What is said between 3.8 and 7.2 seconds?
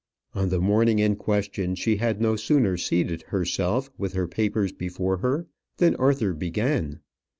with her papers before her, than Arthur began.